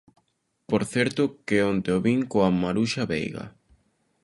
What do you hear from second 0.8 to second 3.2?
certo, que onte o vin coa Maruxa